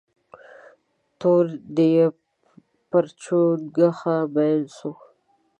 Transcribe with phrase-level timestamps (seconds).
[1.19, 1.45] تور
[1.75, 2.13] ديب
[2.89, 4.91] پر چونگوښه مين سو.